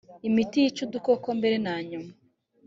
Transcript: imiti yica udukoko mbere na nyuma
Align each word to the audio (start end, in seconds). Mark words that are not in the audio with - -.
imiti 0.27 0.55
yica 0.63 0.81
udukoko 0.87 1.27
mbere 1.39 1.55
na 1.65 1.75
nyuma 1.89 2.11